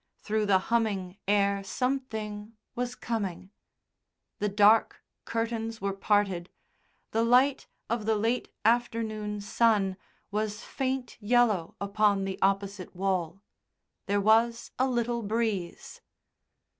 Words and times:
Through 0.23 0.47
the 0.47 0.57
humming 0.73 1.19
air 1.27 1.63
something 1.63 2.57
was 2.73 2.95
coming; 2.95 3.51
the 4.39 4.49
dark 4.49 5.03
curtains 5.25 5.79
were 5.79 5.93
parted, 5.93 6.49
the 7.11 7.23
light 7.23 7.67
of 7.87 8.07
the 8.07 8.15
late 8.15 8.49
afternoon 8.65 9.41
sun 9.41 9.97
was 10.31 10.63
faint 10.63 11.17
yellow 11.21 11.75
upon 11.79 12.23
the 12.23 12.39
opposite 12.41 12.95
wall 12.95 13.43
there 14.07 14.19
was 14.19 14.71
a 14.79 14.87
little 14.89 15.21
breeze. 15.21 16.01